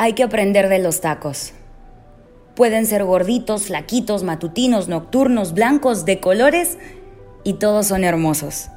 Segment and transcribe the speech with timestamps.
[0.00, 1.52] Hay que aprender de los tacos.
[2.54, 6.78] Pueden ser gorditos, flaquitos, matutinos, nocturnos, blancos, de colores
[7.42, 8.68] y todos son hermosos.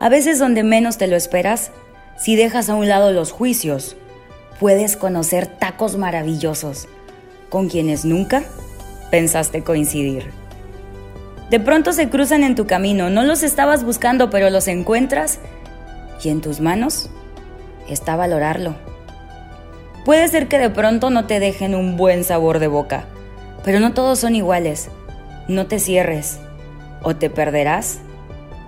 [0.00, 1.70] A veces donde menos te lo esperas,
[2.18, 3.96] si dejas a un lado los juicios,
[4.58, 6.88] puedes conocer tacos maravillosos
[7.48, 8.42] con quienes nunca
[9.12, 10.32] pensaste coincidir.
[11.48, 15.38] De pronto se cruzan en tu camino, no los estabas buscando, pero los encuentras
[16.24, 17.08] y en tus manos
[17.88, 18.91] está valorarlo.
[20.04, 23.04] Puede ser que de pronto no te dejen un buen sabor de boca,
[23.64, 24.88] pero no todos son iguales.
[25.46, 26.40] No te cierres
[27.02, 28.00] o te perderás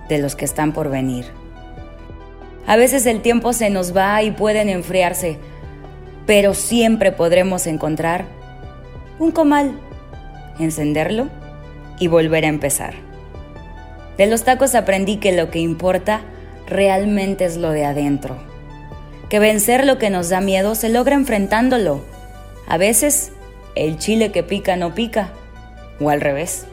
[0.07, 1.25] de los que están por venir.
[2.65, 5.37] A veces el tiempo se nos va y pueden enfriarse,
[6.25, 8.25] pero siempre podremos encontrar
[9.19, 9.77] un comal,
[10.57, 11.27] encenderlo
[11.99, 12.93] y volver a empezar.
[14.17, 16.21] De los tacos aprendí que lo que importa
[16.65, 18.54] realmente es lo de adentro
[19.29, 22.03] que vencer lo que nos da miedo se logra enfrentándolo.
[22.67, 23.31] A veces,
[23.75, 25.31] el chile que pica no pica,
[25.99, 26.65] o al revés.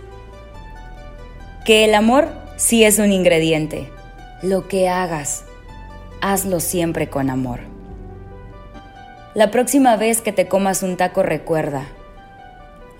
[1.64, 3.90] Que el amor sí es un ingrediente.
[4.42, 5.44] Lo que hagas,
[6.20, 7.60] hazlo siempre con amor.
[9.34, 11.86] La próxima vez que te comas un taco recuerda,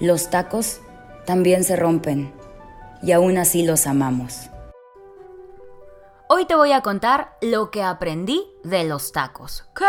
[0.01, 0.81] los tacos
[1.27, 2.33] también se rompen
[3.03, 4.52] y aún así los amamos.
[6.35, 9.67] Hoy te voy a contar lo que aprendí de los tacos.
[9.77, 9.85] ¿Qué?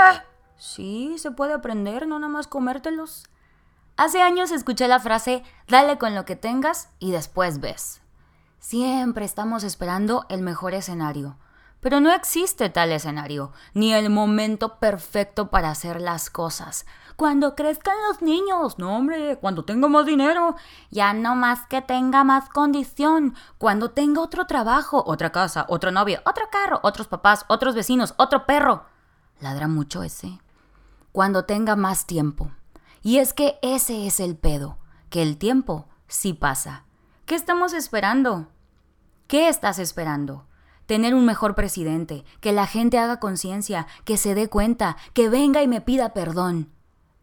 [0.58, 3.30] Sí, se puede aprender, no nada más comértelos.
[3.96, 8.02] Hace años escuché la frase, dale con lo que tengas y después ves.
[8.60, 11.38] Siempre estamos esperando el mejor escenario,
[11.80, 16.86] pero no existe tal escenario, ni el momento perfecto para hacer las cosas.
[17.16, 20.56] Cuando crezcan los niños, no hombre, cuando tenga más dinero,
[20.89, 26.23] ya no más que tenga más condición, cuando tenga otro trabajo, otra casa, otra novia,
[26.25, 28.86] otro carro, otros papás, otros vecinos, otro perro.
[29.39, 30.39] Ladra mucho ese.
[31.11, 32.52] Cuando tenga más tiempo.
[33.03, 34.78] Y es que ese es el pedo,
[35.09, 36.86] que el tiempo sí pasa.
[37.25, 38.47] ¿Qué estamos esperando?
[39.28, 40.46] ¿Qué estás esperando?
[40.85, 45.63] tener un mejor presidente, que la gente haga conciencia, que se dé cuenta, que venga
[45.63, 46.73] y me pida perdón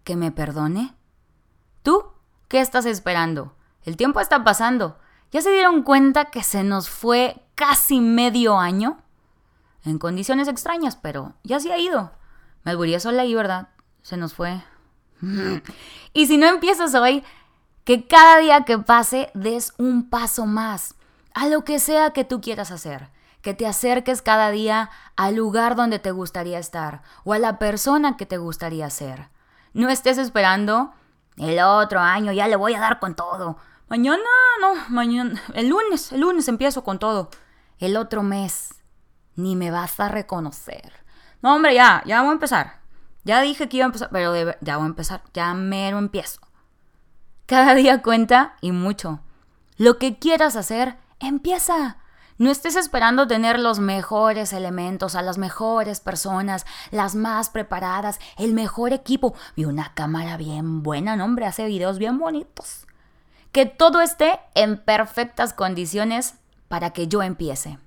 [0.04, 0.94] que me perdone?
[1.82, 2.04] ¿Tú
[2.48, 3.54] qué estás esperando?
[3.82, 4.98] El tiempo está pasando.
[5.30, 8.98] ¿Ya se dieron cuenta que se nos fue casi medio año?
[9.84, 12.12] En condiciones extrañas, pero ya se ha ido.
[12.64, 13.68] Me alburía sola ahí, ¿verdad?
[14.02, 14.62] Se nos fue.
[16.12, 17.24] y si no empiezas hoy,
[17.84, 20.94] que cada día que pase des un paso más
[21.34, 23.08] a lo que sea que tú quieras hacer.
[23.40, 28.18] Que te acerques cada día al lugar donde te gustaría estar o a la persona
[28.18, 29.28] que te gustaría ser.
[29.72, 30.92] No estés esperando
[31.36, 33.56] el otro año, ya le voy a dar con todo.
[33.88, 34.22] Mañana,
[34.60, 37.31] no, mañana, el lunes, el lunes empiezo con todo.
[37.78, 38.75] El otro mes,
[39.36, 40.92] ni me vas a reconocer.
[41.42, 42.80] No, hombre, ya, ya voy a empezar.
[43.25, 46.41] Ya dije que iba a empezar, pero ya voy a empezar, ya mero empiezo.
[47.47, 49.20] Cada día cuenta y mucho.
[49.76, 51.97] Lo que quieras hacer, empieza.
[52.40, 58.54] No estés esperando tener los mejores elementos, a las mejores personas, las más preparadas, el
[58.54, 62.86] mejor equipo y una cámara bien buena, no hombre, hace videos bien bonitos.
[63.52, 66.36] Que todo esté en perfectas condiciones
[66.68, 67.78] para que yo empiece.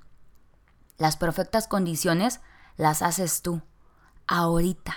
[1.00, 2.40] Las perfectas condiciones
[2.78, 3.64] las haces tú,
[4.28, 4.94] ahorita,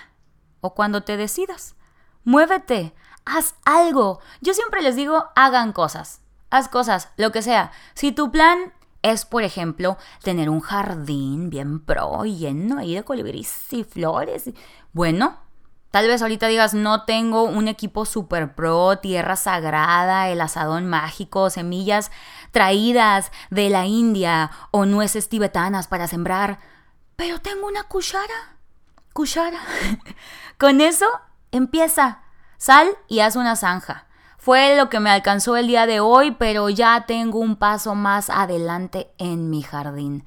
[0.60, 1.76] o cuando te decidas.
[2.24, 2.92] Muévete,
[3.24, 4.20] haz algo.
[4.42, 6.20] Yo siempre les digo, hagan cosas.
[6.50, 7.72] Haz cosas, lo que sea.
[7.94, 8.74] Si tu plan
[9.10, 14.50] es, por ejemplo, tener un jardín bien pro lleno ahí de colibríes y flores.
[14.92, 15.38] Bueno,
[15.90, 21.50] tal vez ahorita digas, no tengo un equipo super pro, tierra sagrada, el asadón mágico,
[21.50, 22.10] semillas
[22.50, 26.58] traídas de la India o nueces tibetanas para sembrar,
[27.16, 28.56] pero tengo una cuchara.
[29.12, 29.60] Cuchara.
[30.58, 31.06] Con eso
[31.50, 32.22] empieza.
[32.58, 34.06] Sal y haz una zanja.
[34.46, 38.30] Fue lo que me alcanzó el día de hoy, pero ya tengo un paso más
[38.30, 40.24] adelante en mi jardín.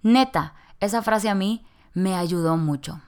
[0.00, 3.02] Neta, esa frase a mí me ayudó mucho.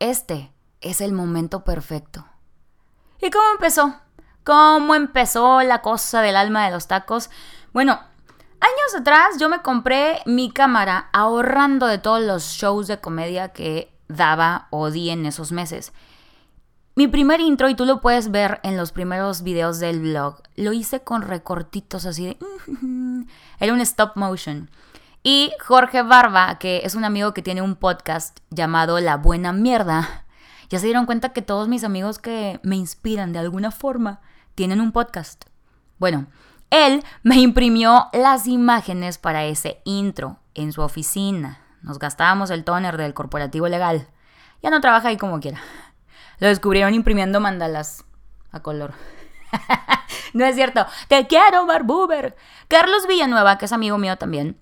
[0.00, 0.52] Este
[0.82, 2.26] es el momento perfecto.
[3.22, 3.98] ¿Y cómo empezó?
[4.44, 7.30] ¿Cómo empezó la cosa del alma de los tacos?
[7.72, 7.92] Bueno,
[8.60, 13.96] años atrás yo me compré mi cámara ahorrando de todos los shows de comedia que
[14.08, 15.94] daba o di en esos meses.
[16.98, 20.72] Mi primer intro, y tú lo puedes ver en los primeros videos del blog, lo
[20.72, 22.38] hice con recortitos así de...
[23.60, 24.68] Era un stop motion.
[25.22, 30.24] Y Jorge Barba, que es un amigo que tiene un podcast llamado La Buena Mierda,
[30.70, 34.20] ya se dieron cuenta que todos mis amigos que me inspiran de alguna forma
[34.56, 35.44] tienen un podcast.
[36.00, 36.26] Bueno,
[36.70, 41.60] él me imprimió las imágenes para ese intro en su oficina.
[41.80, 44.08] Nos gastábamos el toner del corporativo legal.
[44.64, 45.60] Ya no trabaja ahí como quiera.
[46.38, 48.04] Lo descubrieron imprimiendo mandalas
[48.52, 48.94] a color.
[50.32, 50.86] no es cierto.
[51.08, 52.36] Te quiero, Barbuber.
[52.68, 54.60] Carlos Villanueva, que es amigo mío también,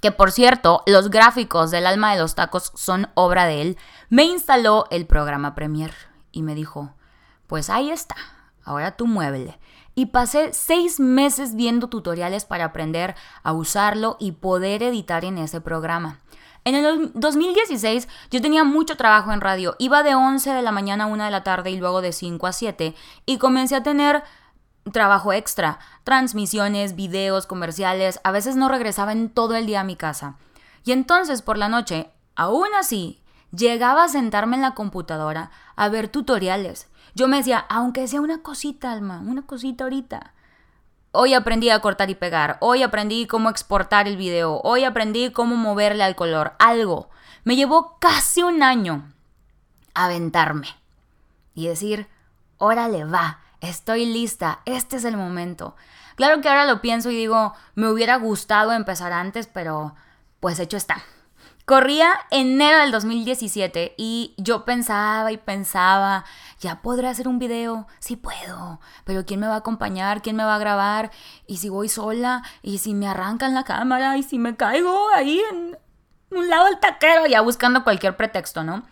[0.00, 3.78] que por cierto, los gráficos del alma de los tacos son obra de él,
[4.08, 5.94] me instaló el programa Premiere
[6.32, 6.94] y me dijo,
[7.46, 8.16] pues ahí está,
[8.62, 9.58] ahora tú muévele.
[9.94, 15.62] Y pasé seis meses viendo tutoriales para aprender a usarlo y poder editar en ese
[15.62, 16.20] programa.
[16.66, 21.04] En el 2016 yo tenía mucho trabajo en radio, iba de 11 de la mañana
[21.04, 22.92] a 1 de la tarde y luego de 5 a 7
[23.24, 24.24] y comencé a tener
[24.92, 29.94] trabajo extra, transmisiones, videos, comerciales, a veces no regresaba en todo el día a mi
[29.94, 30.38] casa.
[30.82, 33.22] Y entonces por la noche, aún así,
[33.52, 36.88] llegaba a sentarme en la computadora a ver tutoriales.
[37.14, 40.34] Yo me decía, aunque sea una cosita, Alma, una cosita ahorita.
[41.18, 42.58] Hoy aprendí a cortar y pegar.
[42.60, 44.60] Hoy aprendí cómo exportar el video.
[44.64, 46.52] Hoy aprendí cómo moverle al color.
[46.58, 47.08] Algo.
[47.42, 49.10] Me llevó casi un año
[49.94, 50.68] aventarme
[51.54, 52.06] y decir,
[52.58, 55.74] órale, va, estoy lista, este es el momento.
[56.16, 59.94] Claro que ahora lo pienso y digo, me hubiera gustado empezar antes, pero
[60.38, 61.02] pues hecho está.
[61.66, 66.24] Corría enero del 2017 y yo pensaba y pensaba,
[66.60, 70.22] ya podré hacer un video, sí puedo, pero ¿quién me va a acompañar?
[70.22, 71.10] ¿Quién me va a grabar?
[71.48, 72.44] ¿Y si voy sola?
[72.62, 74.16] ¿Y si me arrancan la cámara?
[74.16, 75.76] ¿Y si me caigo ahí en
[76.30, 77.26] un lado del taquero?
[77.26, 78.84] Ya buscando cualquier pretexto, ¿no?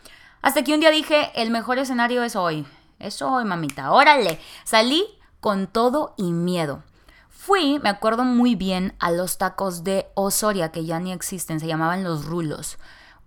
[0.43, 2.67] Hasta que un día dije, el mejor escenario es hoy.
[2.99, 3.93] Es hoy, mamita.
[3.93, 4.41] Órale.
[4.65, 5.07] Salí
[5.39, 6.83] con todo y miedo.
[7.47, 11.67] Fui, me acuerdo muy bien, a los tacos de Osoria, que ya ni existen, se
[11.67, 12.79] llamaban los rulos.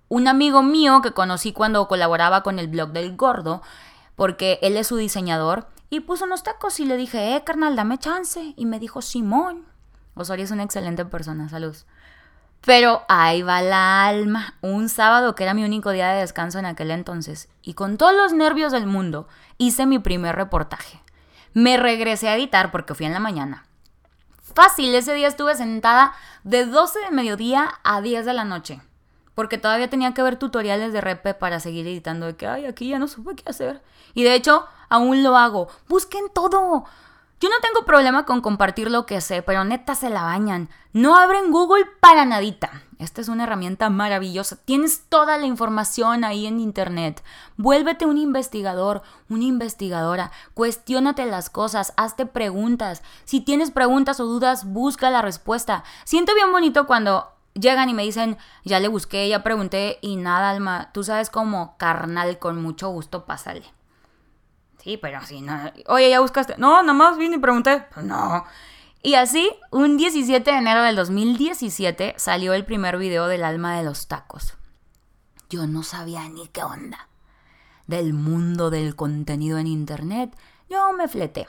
[0.09, 3.61] Un amigo mío que conocí cuando colaboraba con el blog del gordo,
[4.15, 7.99] porque él es su diseñador, y puso unos tacos y le dije, eh, carnal, dame
[7.99, 8.55] chance.
[8.57, 9.67] Y me dijo, Simón.
[10.15, 11.75] Osoria es una excelente persona, salud.
[12.61, 14.55] Pero ahí va la alma.
[14.61, 18.15] Un sábado que era mi único día de descanso en aquel entonces, y con todos
[18.15, 19.27] los nervios del mundo,
[19.59, 21.03] hice mi primer reportaje.
[21.53, 23.66] Me regresé a editar porque fui en la mañana
[24.57, 28.81] Fácil, ese día estuve sentada de 12 de mediodía a 10 de la noche.
[29.35, 32.25] Porque todavía tenía que ver tutoriales de repe para seguir editando.
[32.25, 33.83] De que, ay, aquí ya no supe qué hacer.
[34.15, 35.67] Y de hecho, aún lo hago.
[35.87, 36.85] Busquen todo.
[37.39, 40.69] Yo no tengo problema con compartir lo que sé, pero neta se la bañan.
[40.91, 42.81] No abren Google para nadita.
[42.97, 44.55] Esta es una herramienta maravillosa.
[44.65, 47.23] Tienes toda la información ahí en Internet.
[47.55, 50.31] Vuélvete un investigador, una investigadora.
[50.55, 53.03] Cuestiónate las cosas, hazte preguntas.
[53.23, 55.83] Si tienes preguntas o dudas, busca la respuesta.
[56.05, 60.49] Siento bien bonito cuando llegan y me dicen, ya le busqué, ya pregunté y nada,
[60.49, 60.89] Alma.
[60.91, 63.76] Tú sabes cómo carnal, con mucho gusto, pásale.
[64.87, 65.69] Sí, pero si no.
[65.87, 66.55] Oye, ya buscaste.
[66.57, 67.83] No, nada más vine y pregunté.
[67.93, 68.45] Pues no.
[69.03, 73.83] Y así, un 17 de enero del 2017 salió el primer video del alma de
[73.83, 74.53] los tacos.
[75.49, 77.09] Yo no sabía ni qué onda.
[77.87, 80.33] Del mundo del contenido en internet,
[80.69, 81.47] yo me fleté.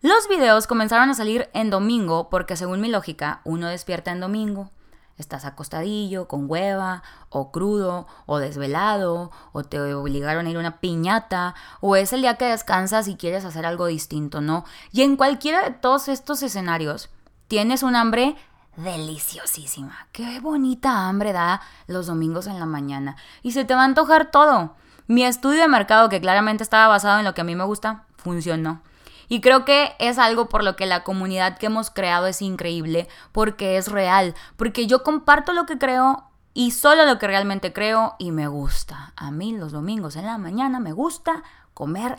[0.00, 4.72] Los videos comenzaron a salir en domingo porque según mi lógica, uno despierta en domingo,
[5.18, 10.80] estás acostadillo, con hueva, o crudo, o desvelado, o te obligaron a ir a una
[10.80, 14.64] piñata, o es el día que descansas y quieres hacer algo distinto, ¿no?
[14.92, 17.10] Y en cualquiera de todos estos escenarios,
[17.48, 18.36] tienes un hambre
[18.76, 20.06] deliciosísima.
[20.12, 23.16] Qué bonita hambre da los domingos en la mañana.
[23.42, 24.76] Y se te va a antojar todo.
[25.06, 28.04] Mi estudio de mercado, que claramente estaba basado en lo que a mí me gusta,
[28.16, 28.82] funcionó.
[29.28, 33.08] Y creo que es algo por lo que la comunidad que hemos creado es increíble,
[33.32, 38.14] porque es real, porque yo comparto lo que creo y solo lo que realmente creo
[38.18, 39.12] y me gusta.
[39.16, 41.42] A mí los domingos en la mañana me gusta
[41.74, 42.18] comer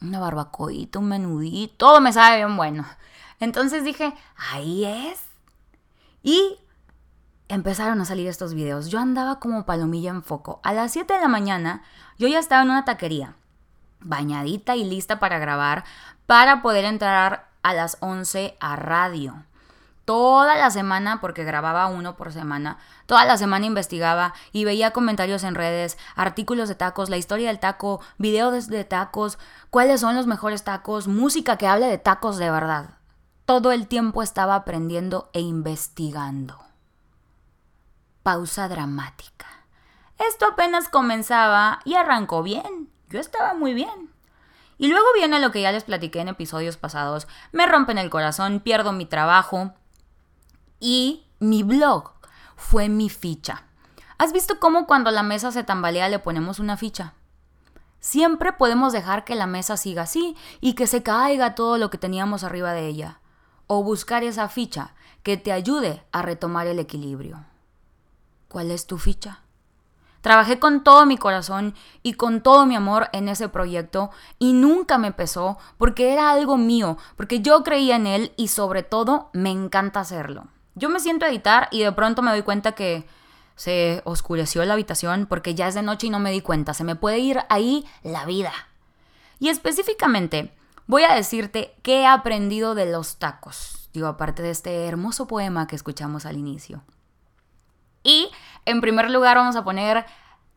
[0.00, 2.84] una barbacoita, un menudito, todo me sabe bien bueno.
[3.40, 5.20] Entonces dije, ahí es.
[6.22, 6.58] Y
[7.48, 8.88] empezaron a salir estos videos.
[8.88, 10.60] Yo andaba como palomilla en foco.
[10.62, 11.82] A las 7 de la mañana
[12.18, 13.36] yo ya estaba en una taquería
[14.04, 15.84] bañadita y lista para grabar
[16.26, 19.44] para poder entrar a las 11 a radio.
[20.04, 25.44] Toda la semana, porque grababa uno por semana, toda la semana investigaba y veía comentarios
[25.44, 29.38] en redes, artículos de tacos, la historia del taco, videos de tacos,
[29.70, 32.98] cuáles son los mejores tacos, música que hable de tacos de verdad.
[33.46, 36.62] Todo el tiempo estaba aprendiendo e investigando.
[38.22, 39.46] Pausa dramática.
[40.18, 44.10] Esto apenas comenzaba y arrancó bien yo estaba muy bien.
[44.78, 47.28] Y luego viene lo que ya les platiqué en episodios pasados.
[47.52, 49.72] Me rompen el corazón, pierdo mi trabajo.
[50.80, 52.12] Y mi blog
[52.56, 53.64] fue mi ficha.
[54.18, 57.14] ¿Has visto cómo cuando la mesa se tambalea le ponemos una ficha?
[58.00, 61.98] Siempre podemos dejar que la mesa siga así y que se caiga todo lo que
[61.98, 63.20] teníamos arriba de ella.
[63.66, 67.44] O buscar esa ficha que te ayude a retomar el equilibrio.
[68.48, 69.43] ¿Cuál es tu ficha?
[70.24, 74.96] Trabajé con todo mi corazón y con todo mi amor en ese proyecto y nunca
[74.96, 79.50] me pesó porque era algo mío, porque yo creía en él y sobre todo me
[79.50, 80.46] encanta hacerlo.
[80.76, 83.06] Yo me siento a editar y de pronto me doy cuenta que
[83.54, 86.72] se oscureció la habitación porque ya es de noche y no me di cuenta.
[86.72, 88.54] Se me puede ir ahí la vida.
[89.40, 93.90] Y específicamente voy a decirte qué he aprendido de los tacos.
[93.92, 96.82] Digo, aparte de este hermoso poema que escuchamos al inicio.
[98.02, 98.30] Y
[98.66, 100.06] en primer lugar vamos a poner,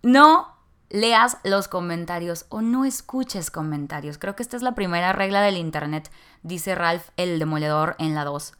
[0.03, 0.55] no
[0.89, 4.17] leas los comentarios o no escuches comentarios.
[4.17, 6.11] Creo que esta es la primera regla del Internet,
[6.43, 8.53] dice Ralph el demoledor en la 2.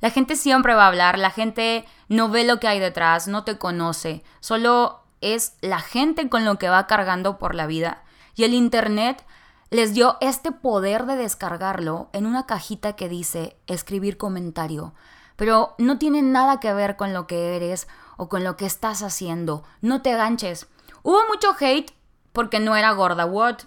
[0.00, 3.44] La gente siempre va a hablar, la gente no ve lo que hay detrás, no
[3.44, 8.02] te conoce, solo es la gente con lo que va cargando por la vida.
[8.34, 9.24] Y el Internet
[9.70, 14.94] les dio este poder de descargarlo en una cajita que dice escribir comentario,
[15.36, 19.02] pero no tiene nada que ver con lo que eres o con lo que estás
[19.02, 19.64] haciendo.
[19.80, 20.68] No te ganches.
[21.02, 21.92] Hubo mucho hate
[22.32, 23.26] porque no era gorda.
[23.26, 23.60] What?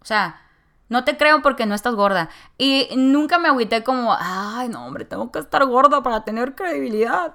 [0.00, 0.40] O sea,
[0.88, 2.30] no te creo porque no estás gorda.
[2.58, 7.34] Y nunca me agüité como, ay, no, hombre, tengo que estar gorda para tener credibilidad.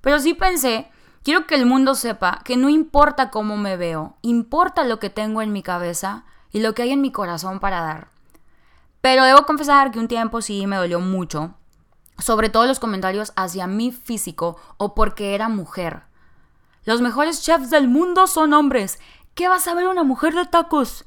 [0.00, 0.90] Pero sí pensé,
[1.22, 5.42] quiero que el mundo sepa que no importa cómo me veo, importa lo que tengo
[5.42, 8.08] en mi cabeza y lo que hay en mi corazón para dar.
[9.00, 11.54] Pero debo confesar que un tiempo sí me dolió mucho
[12.20, 16.02] sobre todo los comentarios hacia mi físico o porque era mujer.
[16.84, 18.98] Los mejores chefs del mundo son hombres.
[19.34, 21.04] ¿Qué va a saber una mujer de tacos?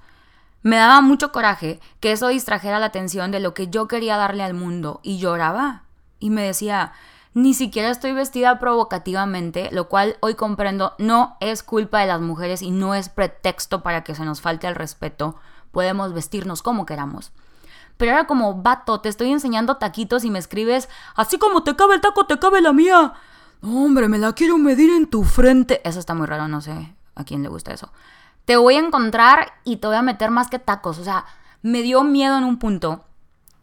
[0.61, 4.43] Me daba mucho coraje que eso distrajera la atención de lo que yo quería darle
[4.43, 5.83] al mundo y lloraba.
[6.19, 6.93] Y me decía,
[7.33, 12.61] ni siquiera estoy vestida provocativamente, lo cual hoy comprendo no es culpa de las mujeres
[12.61, 15.35] y no es pretexto para que se nos falte el respeto.
[15.71, 17.31] Podemos vestirnos como queramos.
[17.97, 21.95] Pero era como, vato, te estoy enseñando taquitos y me escribes, así como te cabe
[21.95, 23.13] el taco, te cabe la mía.
[23.61, 25.81] hombre, me la quiero medir en tu frente.
[25.87, 27.91] Eso está muy raro, no sé a quién le gusta eso.
[28.45, 30.97] Te voy a encontrar y te voy a meter más que tacos.
[30.97, 31.25] O sea,
[31.61, 33.05] me dio miedo en un punto.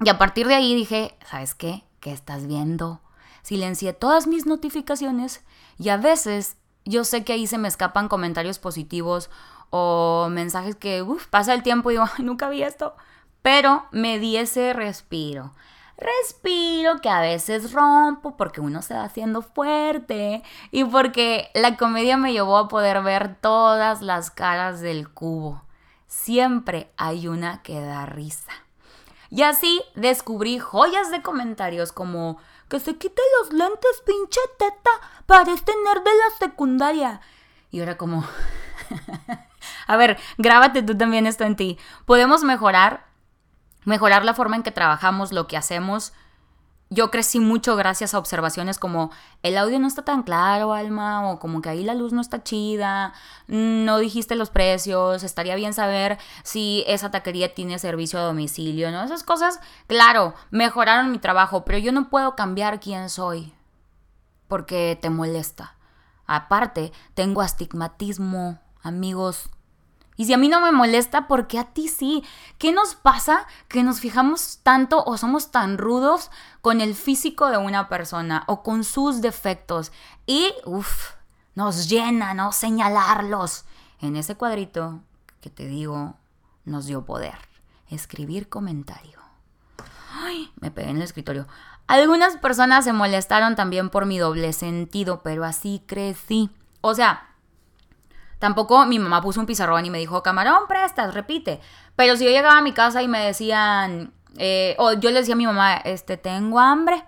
[0.03, 1.85] Y a partir de ahí dije, ¿sabes qué?
[2.01, 3.01] ¿Qué estás viendo?
[3.43, 5.43] Silencié todas mis notificaciones
[5.79, 9.31] y a veces yo sé que ahí se me escapan comentarios positivos
[9.69, 12.95] o mensajes que, pasa el tiempo y digo, nunca vi esto
[13.43, 15.55] pero me di ese respiro.
[16.01, 22.17] Respiro que a veces rompo porque uno se va haciendo fuerte y porque la comedia
[22.17, 25.63] me llevó a poder ver todas las caras del cubo.
[26.07, 28.51] Siempre hay una que da risa.
[29.29, 34.91] Y así descubrí joyas de comentarios como que se quite los lentes, pinche teta,
[35.27, 37.21] parece tener de la secundaria.
[37.71, 38.25] Y ahora como,
[39.87, 41.79] a ver, grábate tú también esto en ti.
[42.07, 43.10] Podemos mejorar
[43.91, 46.13] mejorar la forma en que trabajamos, lo que hacemos.
[46.93, 49.11] Yo crecí mucho gracias a observaciones como
[49.43, 52.43] el audio no está tan claro, Alma, o como que ahí la luz no está
[52.43, 53.13] chida,
[53.47, 59.05] no dijiste los precios, estaría bien saber si esa taquería tiene servicio a domicilio, ¿no?
[59.05, 63.53] Esas cosas, claro, mejoraron mi trabajo, pero yo no puedo cambiar quién soy
[64.49, 65.77] porque te molesta.
[66.27, 69.49] Aparte, tengo astigmatismo, amigos,
[70.21, 72.23] y si a mí no me molesta, ¿por qué a ti sí?
[72.59, 77.57] ¿Qué nos pasa que nos fijamos tanto o somos tan rudos con el físico de
[77.57, 79.93] una persona o con sus defectos?
[80.27, 81.13] Y, uff,
[81.55, 82.53] nos llena, ¿no?
[82.53, 83.65] Señalarlos.
[84.03, 85.01] En ese cuadrito
[85.41, 86.17] que te digo,
[86.67, 87.39] nos dio poder.
[87.89, 89.21] Escribir comentario.
[90.13, 91.47] Ay, me pegué en el escritorio.
[91.87, 96.51] Algunas personas se molestaron también por mi doble sentido, pero así crecí.
[96.83, 97.30] O sea,
[98.41, 101.61] Tampoco mi mamá puso un pizarrón y me dijo, camarón, prestas, repite.
[101.95, 105.35] Pero si yo llegaba a mi casa y me decían, eh, o yo le decía
[105.35, 107.05] a mi mamá, este, tengo hambre.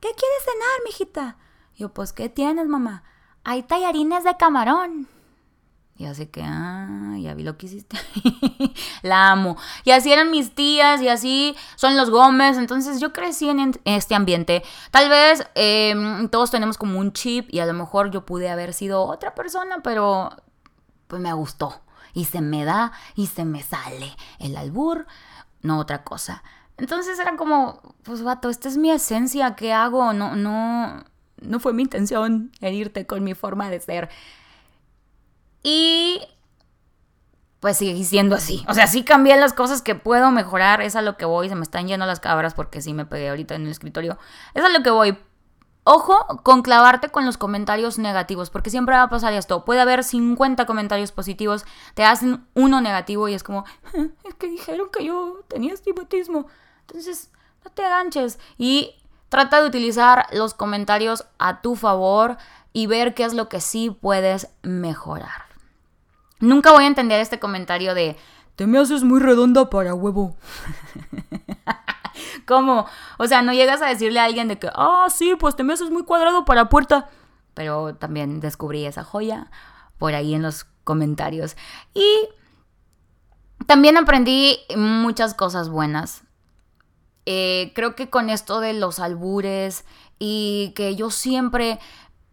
[0.00, 1.36] ¿Qué quieres cenar, mijita?
[1.80, 3.02] yo, pues, ¿qué tienes, mamá?
[3.42, 5.08] Hay tallarines de camarón.
[5.96, 7.96] Y así que, ah, ya vi lo que hiciste.
[9.02, 9.56] la amo.
[9.84, 12.58] Y así eran mis tías y así son los Gómez.
[12.58, 14.62] Entonces yo crecí en este ambiente.
[14.90, 18.72] Tal vez em, todos tenemos como un chip y a lo mejor yo pude haber
[18.72, 20.30] sido otra persona, pero
[21.10, 21.82] pues me gustó.
[22.14, 25.06] Y se me da y se me sale el albur,
[25.60, 26.42] no otra cosa.
[26.78, 30.14] Entonces era como, pues vato, esta es mi esencia, ¿qué hago?
[30.14, 31.04] No, no,
[31.40, 34.08] no fue mi intención herirte con mi forma de ser.
[35.62, 36.22] Y
[37.60, 38.64] pues sigue siendo así.
[38.66, 41.54] O sea, sí cambié las cosas que puedo mejorar, es a lo que voy, se
[41.54, 44.18] me están yendo las cabras porque sí me pegué ahorita en el escritorio.
[44.54, 45.18] Es a lo que voy,
[45.84, 49.64] Ojo con clavarte con los comentarios negativos, porque siempre va a pasar esto.
[49.64, 54.48] Puede haber 50 comentarios positivos, te hacen uno negativo y es como, eh, es que
[54.48, 56.46] dijeron que yo tenía estigmatismo.
[56.82, 57.30] Entonces,
[57.64, 58.94] no te aganches y
[59.30, 62.36] trata de utilizar los comentarios a tu favor
[62.72, 65.46] y ver qué es lo que sí puedes mejorar.
[66.40, 68.16] Nunca voy a entender este comentario de
[68.56, 70.36] te me haces muy redonda para huevo.
[72.46, 72.86] ¿Cómo?
[73.18, 75.72] O sea, no llegas a decirle a alguien de que, ah, sí, pues te me
[75.72, 77.08] haces muy cuadrado para puerta.
[77.54, 79.50] Pero también descubrí esa joya
[79.98, 81.56] por ahí en los comentarios.
[81.94, 82.28] Y
[83.66, 86.22] también aprendí muchas cosas buenas.
[87.26, 89.84] Eh, creo que con esto de los albures
[90.18, 91.78] y que yo siempre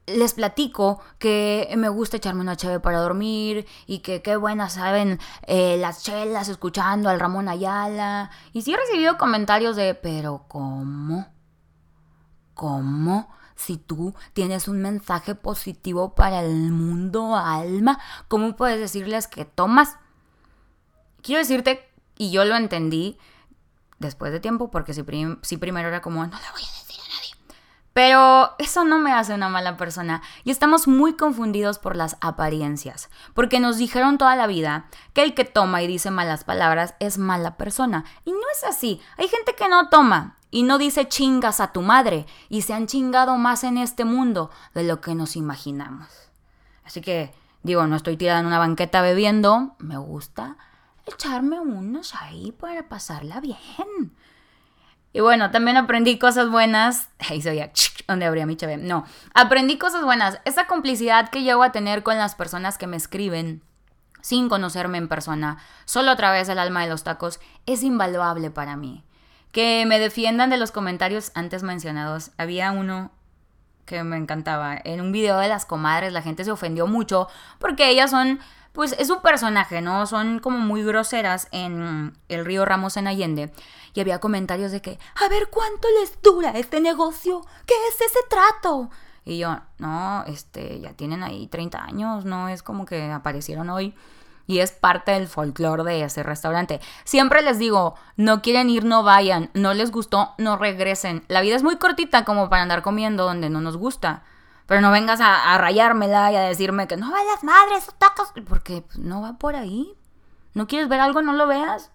[0.07, 5.19] les platico que me gusta echarme una chave para dormir y que qué buenas saben
[5.43, 8.31] eh, las chelas escuchando al Ramón Ayala.
[8.53, 11.27] Y sí he recibido comentarios de, pero ¿cómo?
[12.53, 13.29] ¿Cómo?
[13.55, 19.97] Si tú tienes un mensaje positivo para el mundo, alma, ¿cómo puedes decirles que tomas?
[21.21, 23.17] Quiero decirte, y yo lo entendí
[23.99, 25.03] después de tiempo, porque si,
[25.41, 27.06] si primero era como, no le voy a decir
[27.97, 33.09] pero eso no me hace una mala persona y estamos muy confundidos por las apariencias,
[33.33, 37.17] porque nos dijeron toda la vida que el que toma y dice malas palabras es
[37.17, 38.05] mala persona.
[38.23, 39.01] Y no es así.
[39.17, 42.85] Hay gente que no toma y no dice chingas a tu madre y se han
[42.85, 46.07] chingado más en este mundo de lo que nos imaginamos.
[46.85, 50.55] Así que, digo, no estoy tirada en una banqueta bebiendo, me gusta
[51.07, 54.13] echarme unos ahí para pasarla bien.
[55.13, 57.09] Y bueno, también aprendí cosas buenas.
[57.29, 57.71] Ahí soy ya,
[58.07, 58.77] donde abría mi chave.
[58.77, 60.39] No, aprendí cosas buenas.
[60.45, 63.61] Esa complicidad que llego a tener con las personas que me escriben
[64.21, 68.75] sin conocerme en persona, solo a través del alma de los tacos, es invaluable para
[68.75, 69.03] mí.
[69.51, 72.31] Que me defiendan de los comentarios antes mencionados.
[72.37, 73.11] Había uno
[73.85, 74.77] que me encantaba.
[74.83, 78.39] En un video de las comadres la gente se ofendió mucho porque ellas son
[78.77, 80.05] pues es un personaje, ¿no?
[80.05, 83.51] Son como muy groseras en el río Ramos en Allende.
[83.95, 88.19] Y había comentarios de que, a ver cuánto les dura este negocio, ¿qué es ese
[88.29, 88.91] trato?
[89.25, 93.95] Y yo, no, este, ya tienen ahí 30 años, no es como que aparecieron hoy.
[94.45, 96.79] Y es parte del folclore de ese restaurante.
[97.03, 99.49] Siempre les digo, no quieren ir, no vayan.
[99.55, 101.25] No les gustó, no regresen.
[101.29, 104.21] La vida es muy cortita como para andar comiendo donde no nos gusta.
[104.67, 109.21] Pero no vengas a, rayármela y a decirme que no las madres, tacos, porque no
[109.21, 109.95] va por ahí.
[110.53, 111.21] ¿No quieres ver algo?
[111.21, 111.91] No lo veas.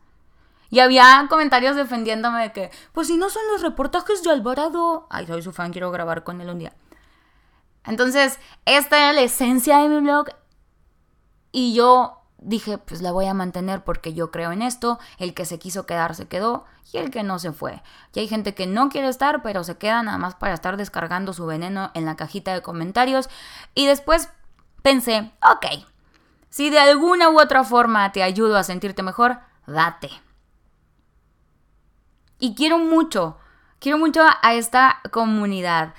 [0.71, 5.07] Y había comentarios defendiéndome de que, pues si no son los reportajes de Alvarado.
[5.11, 6.73] Ay, soy su fan, quiero grabar con él un día.
[7.85, 10.29] Entonces, esta era la esencia de mi blog.
[11.51, 15.45] Y yo dije, pues la voy a mantener porque yo creo en esto, el que
[15.45, 17.83] se quiso quedar se quedó y el que no se fue.
[18.15, 21.33] Y hay gente que no quiere estar, pero se queda nada más para estar descargando
[21.33, 23.31] su veneno en la cajita de comentarios.
[23.75, 24.29] Y después
[24.83, 25.85] pensé, ok,
[26.51, 30.11] si de alguna u otra forma te ayudo a sentirte mejor, date.
[32.39, 33.39] Y quiero mucho,
[33.79, 35.95] quiero mucho a esta comunidad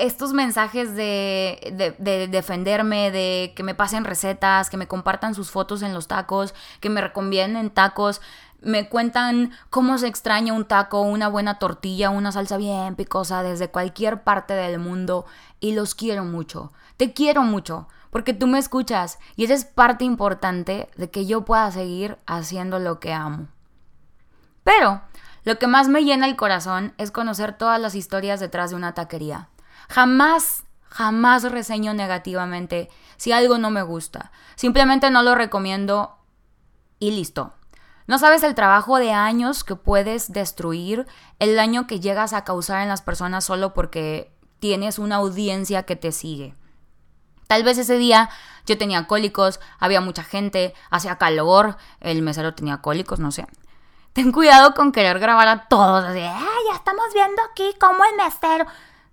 [0.00, 1.96] estos mensajes de,
[2.30, 6.88] defenderme, de que me pasen recetas, que me compartan sus fotos en los tacos, que
[6.90, 8.20] me recomienden tacos,
[8.62, 13.70] me cuentan cómo se extraña un taco, una buena tortilla, una salsa bien picosa desde
[13.70, 15.26] cualquier parte del mundo
[15.60, 16.72] y los quiero mucho.
[16.96, 21.70] Te quiero mucho porque tú me escuchas y eres parte importante de que yo pueda
[21.70, 23.48] seguir haciendo lo que amo.
[24.64, 25.00] Pero
[25.44, 28.94] lo que más me llena el corazón es conocer todas las historias detrás de una
[28.94, 29.48] taquería
[29.90, 34.30] Jamás, jamás reseño negativamente si algo no me gusta.
[34.54, 36.16] Simplemente no lo recomiendo
[37.00, 37.54] y listo.
[38.06, 41.06] No sabes el trabajo de años que puedes destruir,
[41.40, 45.96] el daño que llegas a causar en las personas solo porque tienes una audiencia que
[45.96, 46.54] te sigue.
[47.48, 48.30] Tal vez ese día
[48.66, 53.44] yo tenía cólicos, había mucha gente, hacía calor, el mesero tenía cólicos, no sé.
[54.12, 58.66] Ten cuidado con querer grabar a todos, así, ya estamos viendo aquí cómo el mesero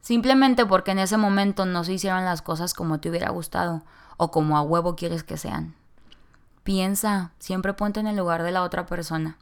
[0.07, 3.83] simplemente porque en ese momento no se hicieron las cosas como te hubiera gustado
[4.15, 5.75] o como a huevo quieres que sean.
[6.63, 9.37] Piensa, siempre ponte en el lugar de la otra persona.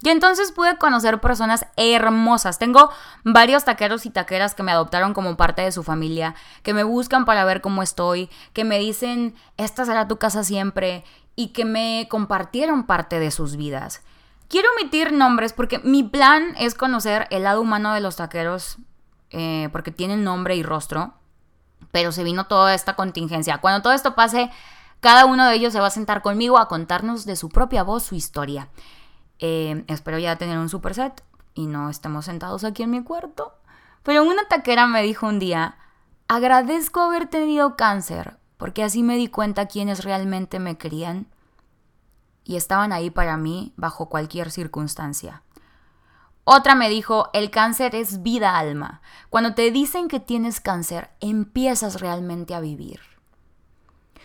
[0.00, 2.58] Y entonces pude conocer personas hermosas.
[2.58, 2.88] Tengo
[3.24, 7.26] varios taqueros y taqueras que me adoptaron como parte de su familia, que me buscan
[7.26, 11.04] para ver cómo estoy, que me dicen, esta será tu casa siempre,
[11.36, 14.00] y que me compartieron parte de sus vidas.
[14.48, 18.78] Quiero omitir nombres porque mi plan es conocer el lado humano de los taqueros
[19.32, 21.14] eh, porque tienen nombre y rostro,
[21.90, 23.58] pero se vino toda esta contingencia.
[23.58, 24.50] Cuando todo esto pase,
[25.00, 28.04] cada uno de ellos se va a sentar conmigo a contarnos de su propia voz
[28.04, 28.68] su historia.
[29.38, 33.54] Eh, espero ya tener un super set y no estemos sentados aquí en mi cuarto.
[34.02, 35.76] Pero una taquera me dijo un día,
[36.28, 41.26] agradezco haber tenido cáncer, porque así me di cuenta quiénes realmente me querían
[42.44, 45.42] y estaban ahí para mí bajo cualquier circunstancia.
[46.44, 49.00] Otra me dijo, el cáncer es vida alma.
[49.30, 53.00] Cuando te dicen que tienes cáncer, empiezas realmente a vivir.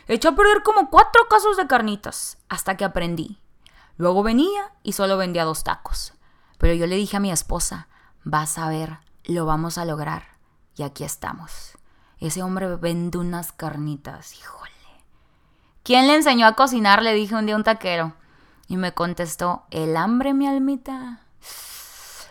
[0.07, 3.39] Eché a perder como cuatro casos de carnitas, hasta que aprendí.
[3.97, 6.13] Luego venía y solo vendía dos tacos.
[6.57, 7.87] Pero yo le dije a mi esposa,
[8.23, 10.37] vas a ver, lo vamos a lograr.
[10.75, 11.77] Y aquí estamos.
[12.19, 14.71] Ese hombre vende unas carnitas, híjole.
[15.83, 17.03] ¿Quién le enseñó a cocinar?
[17.03, 18.13] Le dije un día a un taquero.
[18.67, 21.26] Y me contestó, el hambre, mi almita.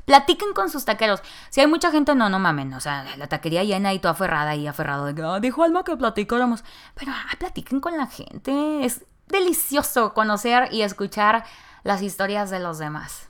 [0.07, 1.21] Platiquen con sus taqueros.
[1.51, 2.73] Si hay mucha gente, no, no mamen.
[2.75, 5.97] O sea, la taquería llena y toda aferrada y aferrado de ah, dijo Alma que
[5.97, 6.65] platicáramos.
[6.95, 8.85] Pero ah, platiquen con la gente.
[8.85, 11.45] Es delicioso conocer y escuchar
[11.83, 13.29] las historias de los demás.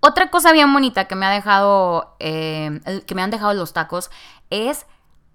[0.00, 4.10] Otra cosa bien bonita que me ha dejado, eh, que me han dejado los tacos
[4.48, 4.86] es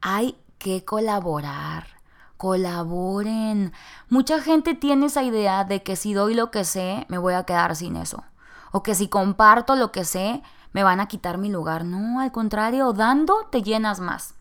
[0.01, 1.99] hay que colaborar.
[2.37, 3.73] Colaboren.
[4.07, 7.43] Mucha gente tiene esa idea de que si doy lo que sé, me voy a
[7.43, 8.23] quedar sin eso
[8.71, 11.85] o que si comparto lo que sé, me van a quitar mi lugar.
[11.85, 14.35] No, al contrario, dando te llenas más.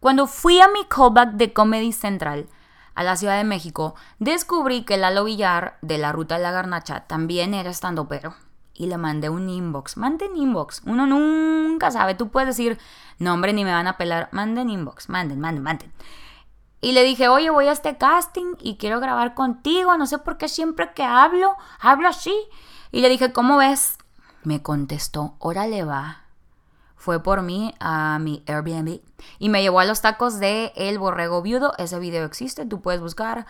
[0.00, 2.48] Cuando fui a mi callback de Comedy Central
[2.94, 7.06] a la Ciudad de México, descubrí que Lalo Villar de la Ruta de la Garnacha
[7.06, 8.34] también era estando pero.
[8.74, 9.96] Y le mandé un inbox.
[9.96, 10.82] Manden inbox.
[10.86, 12.14] Uno nunca sabe.
[12.14, 12.78] Tú puedes decir,
[13.18, 14.28] no hombre, ni me van a pelar.
[14.30, 15.08] Manden inbox.
[15.08, 15.92] Manden, manden, manden.
[16.80, 19.96] Y le dije, oye, voy a este casting y quiero grabar contigo.
[19.96, 22.34] No sé por qué siempre que hablo, hablo así.
[22.90, 23.98] Y le dije, ¿cómo ves?
[24.44, 26.22] Me contestó, órale va.
[26.96, 29.00] Fue por mí a mi Airbnb
[29.38, 31.74] y me llevó a los tacos de El Borrego Viudo.
[31.78, 33.46] Ese video existe, tú puedes buscar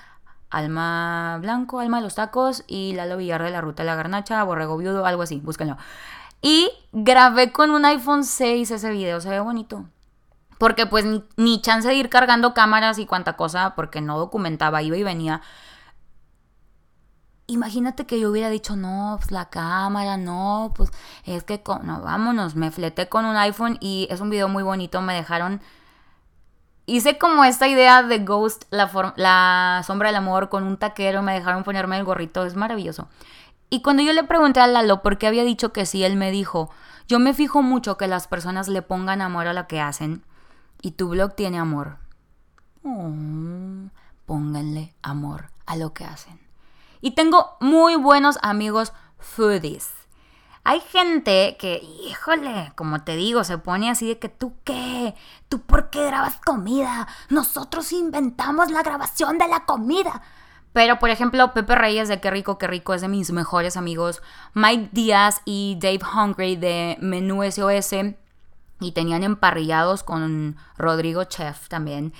[0.50, 4.42] Alma Blanco, Alma de los Tacos y Lalo Villar de la Ruta de la Garnacha,
[4.44, 5.76] Borrego Viudo, algo así, búsquenlo.
[6.40, 9.86] Y grabé con un iPhone 6 ese video, se ve bonito.
[10.58, 14.82] Porque pues ni, ni chance de ir cargando cámaras y cuanta cosa, porque no documentaba,
[14.82, 15.42] iba y venía.
[17.50, 20.90] Imagínate que yo hubiera dicho, no, pues la cámara, no, pues
[21.24, 25.00] es que, no, vámonos, me fleté con un iPhone y es un video muy bonito,
[25.00, 25.62] me dejaron...
[26.84, 31.32] Hice como esta idea de Ghost, la, la sombra del amor, con un taquero, me
[31.32, 33.08] dejaron ponerme el gorrito, es maravilloso.
[33.70, 36.30] Y cuando yo le pregunté a Lalo por qué había dicho que sí, él me
[36.30, 36.70] dijo,
[37.06, 40.22] yo me fijo mucho que las personas le pongan amor a lo que hacen
[40.82, 41.96] y tu blog tiene amor.
[42.84, 43.10] Oh,
[44.26, 46.47] pónganle amor a lo que hacen.
[47.00, 49.90] Y tengo muy buenos amigos foodies.
[50.64, 55.14] Hay gente que, híjole, como te digo, se pone así de que tú qué,
[55.48, 60.20] tú por qué grabas comida, nosotros inventamos la grabación de la comida.
[60.74, 64.22] Pero, por ejemplo, Pepe Reyes de Qué Rico, Qué Rico es de mis mejores amigos.
[64.52, 68.14] Mike Díaz y Dave Hungry de Menú SOS.
[68.80, 72.12] Y tenían emparrillados con Rodrigo Chef también.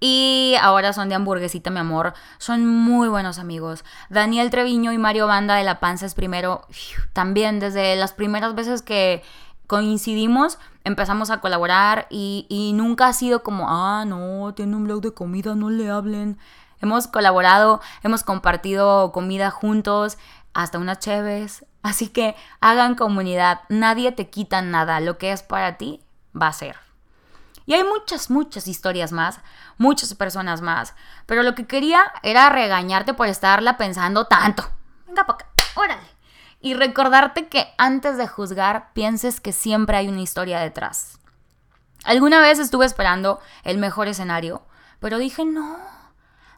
[0.00, 2.14] Y ahora son de hamburguesita, mi amor.
[2.38, 3.84] Son muy buenos amigos.
[4.10, 6.66] Daniel Treviño y Mario Banda de La Panza es primero.
[7.12, 9.22] También desde las primeras veces que
[9.68, 15.12] coincidimos, empezamos a colaborar y, nunca ha sido como, ah, no, tiene un blog de
[15.12, 16.38] comida, no le hablen.
[16.80, 20.16] Hemos colaborado, hemos compartido comida juntos,
[20.54, 21.66] hasta unas cheves.
[21.82, 26.02] Así que hagan comunidad, nadie te quita nada, lo que es para ti
[26.34, 26.87] va a ser.
[27.68, 29.40] Y hay muchas, muchas historias más,
[29.76, 30.94] muchas personas más.
[31.26, 34.64] Pero lo que quería era regañarte por estarla pensando tanto.
[35.06, 36.08] Venga para acá, órale.
[36.62, 41.18] Y recordarte que antes de juzgar, pienses que siempre hay una historia detrás.
[42.04, 44.62] Alguna vez estuve esperando el mejor escenario,
[44.98, 45.76] pero dije, no,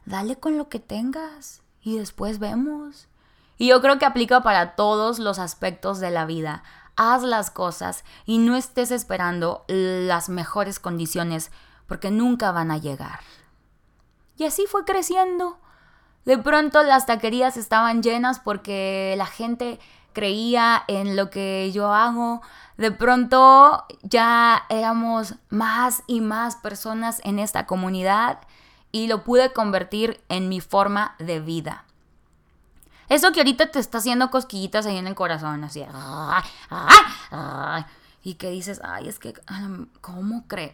[0.05, 3.09] dale con lo que tengas y después vemos.
[3.57, 6.63] Y yo creo que aplica para todos los aspectos de la vida
[7.01, 11.51] haz las cosas y no estés esperando las mejores condiciones
[11.87, 13.19] porque nunca van a llegar.
[14.37, 15.57] Y así fue creciendo.
[16.25, 19.79] De pronto las taquerías estaban llenas porque la gente
[20.13, 22.41] creía en lo que yo hago.
[22.77, 28.39] De pronto ya éramos más y más personas en esta comunidad
[28.91, 31.85] y lo pude convertir en mi forma de vida.
[33.11, 35.85] Eso que ahorita te está haciendo cosquillitas ahí en el corazón, así.
[38.23, 39.33] y que dices, ay, es que,
[39.99, 40.71] ¿cómo crees?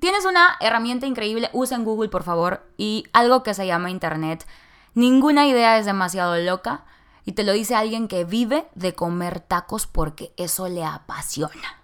[0.00, 4.46] Tienes una herramienta increíble, usa en Google, por favor, y algo que se llama Internet.
[4.94, 6.86] Ninguna idea es demasiado loca.
[7.26, 11.82] Y te lo dice alguien que vive de comer tacos porque eso le apasiona.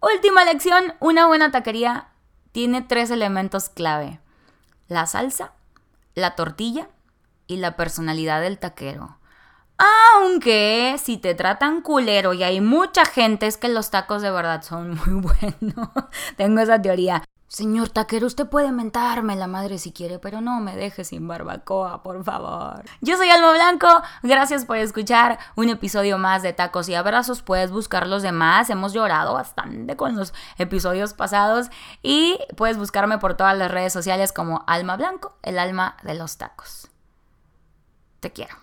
[0.00, 2.08] Última lección, una buena taquería
[2.52, 4.18] tiene tres elementos clave.
[4.88, 5.52] La salsa,
[6.14, 6.88] la tortilla
[7.46, 9.18] y la personalidad del taquero.
[9.76, 14.62] Aunque si te tratan culero y hay mucha gente, es que los tacos de verdad
[14.62, 15.88] son muy buenos.
[16.36, 17.22] Tengo esa teoría.
[17.54, 22.02] Señor taquero, usted puede mentarme la madre si quiere, pero no me deje sin barbacoa,
[22.02, 22.82] por favor.
[23.00, 23.86] Yo soy Alma Blanco,
[24.24, 27.42] gracias por escuchar un episodio más de Tacos y Abrazos.
[27.42, 31.68] Puedes buscar los demás, hemos llorado bastante con los episodios pasados
[32.02, 36.38] y puedes buscarme por todas las redes sociales como Alma Blanco, el alma de los
[36.38, 36.90] tacos.
[38.24, 38.56] Te quiero.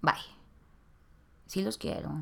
[0.00, 0.14] Bye.
[1.48, 2.12] Sí los quiero.